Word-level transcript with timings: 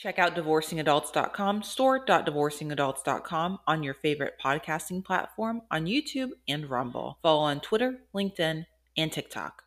Check 0.00 0.18
out 0.18 0.34
divorcingadults.com, 0.34 1.62
store.divorcingadults.com 1.62 3.58
on 3.66 3.82
your 3.82 3.92
favorite 3.92 4.34
podcasting 4.42 5.04
platform 5.04 5.60
on 5.70 5.84
YouTube 5.84 6.30
and 6.48 6.70
Rumble. 6.70 7.18
Follow 7.20 7.42
on 7.42 7.60
Twitter, 7.60 7.98
LinkedIn, 8.14 8.64
and 8.96 9.12
TikTok. 9.12 9.64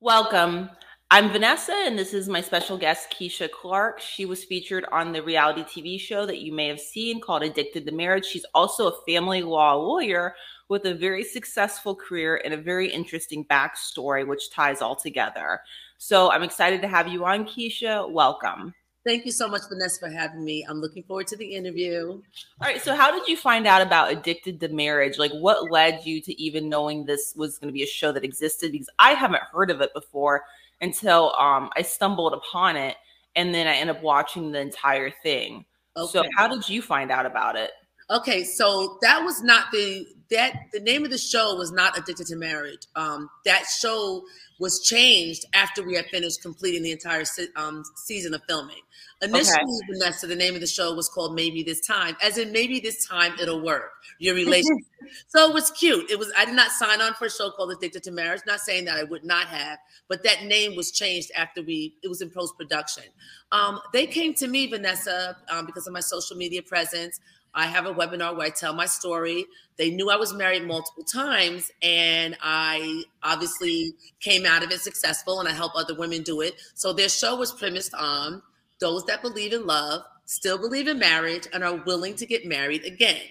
Welcome. 0.00 0.70
I'm 1.08 1.30
Vanessa, 1.30 1.72
and 1.72 1.96
this 1.96 2.12
is 2.12 2.28
my 2.28 2.40
special 2.40 2.76
guest, 2.76 3.14
Keisha 3.16 3.48
Clark. 3.48 4.00
She 4.00 4.26
was 4.26 4.42
featured 4.42 4.84
on 4.90 5.12
the 5.12 5.22
reality 5.22 5.62
TV 5.62 6.00
show 6.00 6.26
that 6.26 6.40
you 6.40 6.52
may 6.52 6.66
have 6.66 6.80
seen 6.80 7.20
called 7.20 7.44
Addicted 7.44 7.86
to 7.86 7.92
Marriage. 7.92 8.24
She's 8.24 8.44
also 8.54 8.88
a 8.88 9.04
family 9.06 9.40
law 9.40 9.74
lawyer 9.74 10.34
with 10.68 10.84
a 10.84 10.94
very 10.94 11.22
successful 11.22 11.94
career 11.94 12.40
and 12.44 12.52
a 12.52 12.56
very 12.56 12.90
interesting 12.90 13.44
backstory, 13.44 14.26
which 14.26 14.50
ties 14.50 14.82
all 14.82 14.96
together. 14.96 15.60
So 15.96 16.32
I'm 16.32 16.42
excited 16.42 16.82
to 16.82 16.88
have 16.88 17.06
you 17.06 17.24
on, 17.24 17.44
Keisha. 17.44 18.10
Welcome. 18.10 18.74
Thank 19.06 19.24
you 19.24 19.30
so 19.30 19.46
much, 19.46 19.62
Vanessa, 19.68 20.00
for 20.00 20.08
having 20.08 20.44
me. 20.44 20.66
I'm 20.68 20.80
looking 20.80 21.04
forward 21.04 21.28
to 21.28 21.36
the 21.36 21.54
interview. 21.54 22.08
All 22.10 22.22
right. 22.60 22.82
So, 22.82 22.96
how 22.96 23.16
did 23.16 23.28
you 23.28 23.36
find 23.36 23.64
out 23.64 23.80
about 23.80 24.10
Addicted 24.10 24.58
to 24.58 24.68
Marriage? 24.68 25.16
Like, 25.16 25.30
what 25.30 25.70
led 25.70 26.04
you 26.04 26.20
to 26.22 26.42
even 26.42 26.68
knowing 26.68 27.04
this 27.04 27.32
was 27.36 27.56
going 27.56 27.68
to 27.68 27.72
be 27.72 27.84
a 27.84 27.86
show 27.86 28.10
that 28.10 28.24
existed? 28.24 28.72
Because 28.72 28.90
I 28.98 29.12
haven't 29.12 29.44
heard 29.52 29.70
of 29.70 29.80
it 29.80 29.94
before 29.94 30.42
until 30.80 31.32
um, 31.38 31.70
I 31.76 31.82
stumbled 31.82 32.32
upon 32.32 32.74
it, 32.74 32.96
and 33.36 33.54
then 33.54 33.68
I 33.68 33.76
ended 33.76 33.94
up 33.94 34.02
watching 34.02 34.50
the 34.50 34.60
entire 34.60 35.12
thing. 35.22 35.64
Okay. 35.96 36.10
So, 36.10 36.24
how 36.36 36.48
did 36.48 36.68
you 36.68 36.82
find 36.82 37.12
out 37.12 37.26
about 37.26 37.54
it? 37.54 37.70
Okay, 38.10 38.44
so 38.44 38.98
that 39.02 39.24
was 39.24 39.42
not 39.42 39.66
the 39.72 40.06
that 40.30 40.54
the 40.72 40.80
name 40.80 41.04
of 41.04 41.10
the 41.10 41.18
show 41.18 41.54
was 41.56 41.70
not 41.72 41.96
Addicted 41.96 42.26
to 42.28 42.36
Marriage. 42.36 42.86
Um, 42.96 43.30
that 43.44 43.64
show 43.66 44.22
was 44.58 44.80
changed 44.84 45.44
after 45.54 45.84
we 45.84 45.94
had 45.94 46.06
finished 46.06 46.42
completing 46.42 46.82
the 46.82 46.92
entire 46.92 47.24
se- 47.24 47.48
um, 47.56 47.84
season 47.96 48.34
of 48.34 48.42
filming. 48.48 48.80
Initially, 49.22 49.54
okay. 49.54 49.98
Vanessa, 49.98 50.26
the 50.26 50.36
name 50.36 50.54
of 50.54 50.60
the 50.60 50.66
show 50.66 50.94
was 50.94 51.08
called 51.08 51.34
Maybe 51.34 51.62
This 51.62 51.80
Time, 51.86 52.16
as 52.22 52.38
in 52.38 52.52
maybe 52.52 52.80
this 52.80 53.06
time 53.06 53.34
it'll 53.40 53.62
work. 53.62 53.92
Your 54.18 54.34
relationship. 54.34 54.86
so 55.26 55.48
it 55.48 55.54
was 55.54 55.70
cute. 55.70 56.10
It 56.10 56.18
was. 56.18 56.32
I 56.36 56.44
did 56.44 56.54
not 56.54 56.70
sign 56.70 57.00
on 57.00 57.14
for 57.14 57.26
a 57.26 57.30
show 57.30 57.50
called 57.50 57.72
Addicted 57.72 58.02
to 58.04 58.10
Marriage. 58.10 58.42
Not 58.46 58.60
saying 58.60 58.84
that 58.86 58.96
I 58.96 59.04
would 59.04 59.24
not 59.24 59.46
have, 59.46 59.78
but 60.08 60.22
that 60.24 60.44
name 60.44 60.76
was 60.76 60.90
changed 60.90 61.30
after 61.36 61.62
we. 61.62 61.94
It 62.02 62.08
was 62.08 62.20
in 62.22 62.30
post 62.30 62.56
production. 62.56 63.04
Um, 63.52 63.80
they 63.92 64.06
came 64.06 64.34
to 64.34 64.48
me, 64.48 64.66
Vanessa, 64.66 65.36
um, 65.48 65.66
because 65.66 65.86
of 65.86 65.92
my 65.92 66.00
social 66.00 66.36
media 66.36 66.62
presence. 66.62 67.20
I 67.56 67.64
have 67.66 67.86
a 67.86 67.94
webinar 67.94 68.36
where 68.36 68.46
I 68.46 68.50
tell 68.50 68.74
my 68.74 68.84
story. 68.84 69.46
They 69.78 69.90
knew 69.90 70.10
I 70.10 70.16
was 70.16 70.34
married 70.34 70.66
multiple 70.66 71.04
times, 71.04 71.70
and 71.80 72.36
I 72.42 73.04
obviously 73.22 73.94
came 74.20 74.44
out 74.44 74.62
of 74.62 74.70
it 74.70 74.80
successful, 74.80 75.40
and 75.40 75.48
I 75.48 75.52
help 75.52 75.72
other 75.74 75.94
women 75.94 76.22
do 76.22 76.42
it. 76.42 76.60
So 76.74 76.92
their 76.92 77.08
show 77.08 77.34
was 77.34 77.52
premised 77.52 77.94
on 77.94 78.42
those 78.78 79.04
that 79.06 79.22
believe 79.22 79.54
in 79.54 79.66
love, 79.66 80.02
still 80.26 80.58
believe 80.58 80.86
in 80.86 80.98
marriage, 80.98 81.48
and 81.52 81.64
are 81.64 81.76
willing 81.86 82.14
to 82.16 82.26
get 82.26 82.44
married 82.44 82.84
again. 82.84 83.22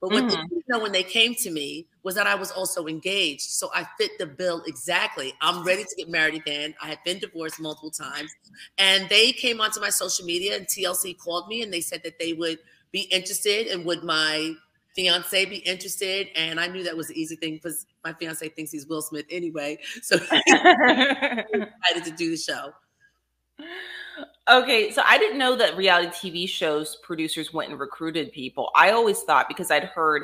But 0.00 0.12
what 0.12 0.24
mm-hmm. 0.24 0.28
they 0.28 0.46
didn't 0.48 0.68
know 0.68 0.78
when 0.78 0.92
they 0.92 1.02
came 1.02 1.34
to 1.36 1.50
me 1.50 1.86
was 2.04 2.14
that 2.14 2.26
I 2.26 2.36
was 2.36 2.52
also 2.52 2.86
engaged. 2.86 3.42
So 3.42 3.70
I 3.74 3.84
fit 3.98 4.12
the 4.18 4.26
bill 4.26 4.62
exactly. 4.66 5.34
I'm 5.40 5.64
ready 5.64 5.82
to 5.82 5.96
get 5.96 6.08
married 6.08 6.34
again. 6.34 6.74
I 6.80 6.88
had 6.88 6.98
been 7.04 7.18
divorced 7.18 7.58
multiple 7.58 7.90
times. 7.90 8.30
And 8.78 9.08
they 9.08 9.32
came 9.32 9.60
onto 9.60 9.80
my 9.80 9.90
social 9.90 10.24
media, 10.24 10.56
and 10.56 10.66
TLC 10.66 11.18
called 11.18 11.48
me 11.48 11.62
and 11.62 11.72
they 11.72 11.80
said 11.80 12.02
that 12.04 12.18
they 12.18 12.32
would– 12.32 12.58
be 12.92 13.00
interested 13.02 13.66
and 13.68 13.84
would 13.84 14.04
my 14.04 14.54
fiance 14.94 15.44
be 15.44 15.56
interested? 15.56 16.28
And 16.34 16.58
I 16.58 16.66
knew 16.68 16.84
that 16.84 16.96
was 16.96 17.08
the 17.08 17.20
easy 17.20 17.36
thing 17.36 17.54
because 17.54 17.86
my 18.04 18.12
fiance 18.14 18.48
thinks 18.50 18.72
he's 18.72 18.86
Will 18.86 19.02
Smith 19.02 19.26
anyway. 19.30 19.78
So 20.02 20.18
decided 20.18 22.04
to 22.04 22.12
do 22.16 22.30
the 22.30 22.36
show. 22.36 22.72
Okay, 24.48 24.90
so 24.90 25.02
I 25.06 25.18
didn't 25.18 25.38
know 25.38 25.56
that 25.56 25.76
reality 25.76 26.08
TV 26.08 26.48
shows 26.48 26.96
producers 27.02 27.52
went 27.52 27.70
and 27.70 27.78
recruited 27.78 28.32
people. 28.32 28.70
I 28.74 28.90
always 28.92 29.22
thought 29.22 29.46
because 29.46 29.70
I'd 29.70 29.84
heard 29.84 30.22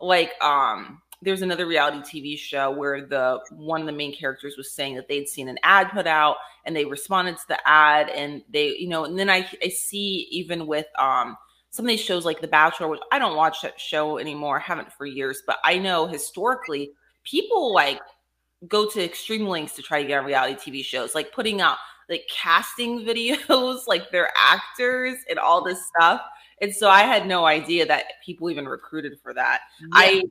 like 0.00 0.32
um 0.42 1.00
there's 1.22 1.42
another 1.42 1.66
reality 1.66 1.98
TV 1.98 2.38
show 2.38 2.70
where 2.70 3.06
the 3.06 3.40
one 3.50 3.80
of 3.80 3.86
the 3.86 3.92
main 3.92 4.14
characters 4.14 4.54
was 4.56 4.72
saying 4.72 4.94
that 4.96 5.08
they'd 5.08 5.28
seen 5.28 5.48
an 5.48 5.58
ad 5.62 5.90
put 5.90 6.06
out 6.06 6.36
and 6.64 6.74
they 6.74 6.84
responded 6.84 7.36
to 7.36 7.48
the 7.48 7.68
ad 7.68 8.08
and 8.10 8.42
they 8.50 8.76
you 8.76 8.88
know 8.88 9.04
and 9.04 9.18
then 9.18 9.28
I 9.28 9.46
I 9.62 9.68
see 9.68 10.26
even 10.30 10.66
with 10.66 10.86
um 10.98 11.36
some 11.70 11.84
of 11.84 11.88
these 11.88 12.00
shows 12.00 12.24
like 12.24 12.40
The 12.40 12.48
Bachelor, 12.48 12.88
which 12.88 13.00
I 13.12 13.18
don't 13.18 13.36
watch 13.36 13.60
that 13.60 13.78
show 13.78 14.16
anymore, 14.16 14.58
I 14.58 14.62
haven't 14.62 14.90
for 14.94 15.04
years, 15.04 15.42
but 15.46 15.58
I 15.62 15.76
know 15.76 16.06
historically 16.06 16.92
people 17.24 17.74
like 17.74 18.00
go 18.66 18.88
to 18.88 19.04
extreme 19.04 19.46
lengths 19.46 19.76
to 19.76 19.82
try 19.82 20.00
to 20.00 20.08
get 20.08 20.18
on 20.18 20.24
reality 20.24 20.54
TV 20.54 20.82
shows, 20.82 21.14
like 21.14 21.32
putting 21.32 21.60
out 21.60 21.76
like 22.08 22.28
casting 22.30 23.00
videos, 23.06 23.80
like 23.86 24.10
their 24.10 24.30
actors 24.36 25.16
and 25.28 25.38
all 25.38 25.64
this 25.64 25.86
stuff. 25.86 26.22
And 26.60 26.74
so 26.74 26.88
I 26.88 27.02
had 27.02 27.26
no 27.26 27.44
idea 27.44 27.84
that 27.86 28.04
people 28.24 28.50
even 28.50 28.66
recruited 28.66 29.18
for 29.22 29.34
that. 29.34 29.60
Yeah. 29.80 29.88
I 29.92 30.22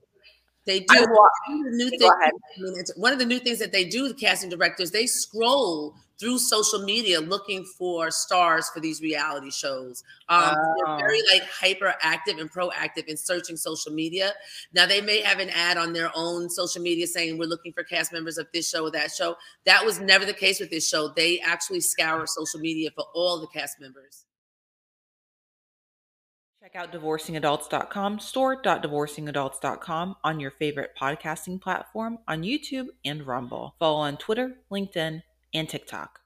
they 0.66 0.80
do. 0.80 0.96
one, 0.96 1.60
of 1.60 1.72
the 1.72 1.78
new 1.78 1.90
thing, 1.92 2.10
I 2.10 2.32
mean, 2.58 2.84
one 2.96 3.14
of 3.14 3.20
the 3.20 3.26
new 3.26 3.38
things 3.38 3.60
that 3.60 3.72
they 3.72 3.86
do, 3.86 4.08
the 4.08 4.16
casting 4.16 4.50
directors, 4.50 4.90
they 4.90 5.06
scroll 5.06 5.96
through 6.20 6.40
social 6.40 6.80
media 6.80 7.20
looking 7.20 7.66
for 7.78 8.10
stars 8.12 8.70
for 8.70 8.80
these 8.80 9.02
reality 9.02 9.52
shows. 9.52 10.04
Um, 10.30 10.56
oh. 10.56 10.76
They're 10.78 10.98
very 11.08 11.22
like 11.34 11.44
hyperactive 11.44 12.40
and 12.40 12.52
proactive 12.52 13.06
in 13.06 13.18
searching 13.18 13.58
social 13.58 13.92
media. 13.92 14.34
Now 14.74 14.86
they 14.86 15.02
may 15.02 15.22
have 15.22 15.40
an 15.40 15.50
ad 15.50 15.78
on 15.78 15.94
their 15.94 16.12
own 16.16 16.50
social 16.50 16.82
media 16.82 17.08
saying 17.08 17.38
we're 17.38 17.50
looking 17.50 17.74
for 17.74 17.84
cast 17.84 18.14
members 18.14 18.38
of 18.38 18.48
this 18.54 18.70
show 18.70 18.86
or 18.86 18.92
that 18.92 19.12
show. 19.12 19.36
That 19.66 19.86
was 19.86 20.00
never 20.00 20.26
the 20.26 20.34
case 20.34 20.60
with 20.60 20.70
this 20.70 20.88
show. 20.88 21.10
They 21.10 21.40
actually 21.40 21.82
scour 21.82 22.26
social 22.28 22.60
media 22.60 22.92
for 22.96 23.06
all 23.14 23.40
the 23.40 23.48
cast 23.48 23.80
members. 23.80 24.26
Check 26.66 26.76
out 26.76 26.92
divorcingadults.com, 26.92 28.20
store.divorcingadults.com 28.20 30.16
on 30.24 30.40
your 30.40 30.50
favorite 30.50 30.92
podcasting 31.00 31.62
platform 31.62 32.18
on 32.28 32.42
YouTube 32.42 32.88
and 33.06 33.28
Rumble. 33.28 33.76
Follow 33.78 34.00
on 34.00 34.18
Twitter, 34.18 34.58
LinkedIn, 34.72 35.22
and 35.56 35.70
TikTok. 35.70 36.25